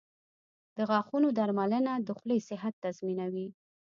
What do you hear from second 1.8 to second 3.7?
د خولې صحت تضمینوي.